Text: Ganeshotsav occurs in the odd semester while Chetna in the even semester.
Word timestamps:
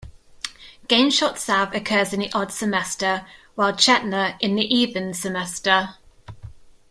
Ganeshotsav 0.89 1.75
occurs 1.75 2.11
in 2.11 2.21
the 2.21 2.31
odd 2.33 2.51
semester 2.51 3.23
while 3.53 3.71
Chetna 3.71 4.35
in 4.39 4.55
the 4.55 4.63
even 4.63 5.13
semester. 5.13 5.93